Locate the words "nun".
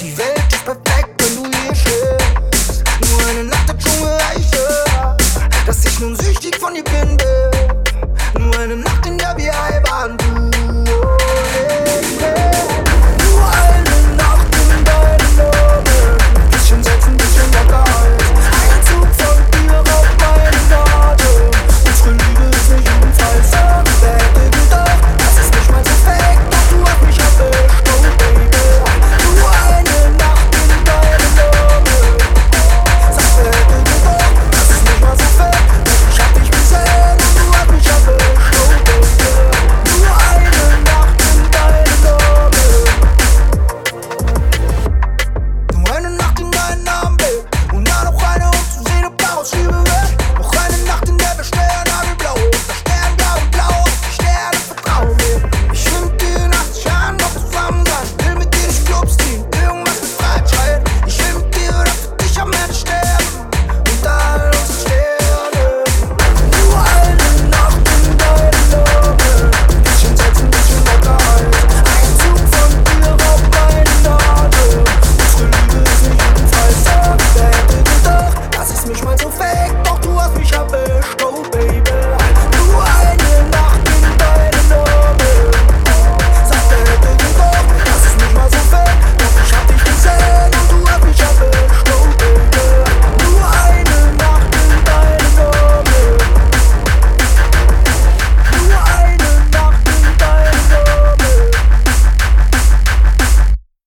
6.00-6.16